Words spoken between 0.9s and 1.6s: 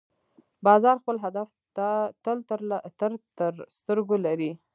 خپل هدف